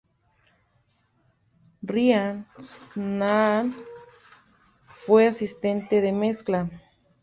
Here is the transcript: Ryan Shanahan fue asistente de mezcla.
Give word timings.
Ryan 1.83 2.47
Shanahan 2.57 3.71
fue 4.87 5.27
asistente 5.27 6.01
de 6.01 6.11
mezcla. 6.11 6.67